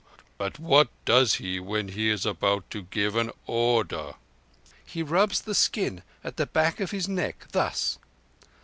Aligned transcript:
But 0.39 0.57
what 0.57 0.87
does 1.05 1.35
He 1.35 1.59
when 1.59 1.89
He 1.89 2.09
is 2.09 2.25
about 2.25 2.67
to 2.71 2.81
give 2.81 3.15
an 3.15 3.29
order?" 3.45 4.15
"He 4.83 5.03
rubs 5.03 5.41
the 5.41 5.53
skin 5.53 6.01
at 6.23 6.37
the 6.37 6.47
back 6.47 6.79
of 6.79 6.89
his 6.89 7.07
neck—thus. 7.07 7.99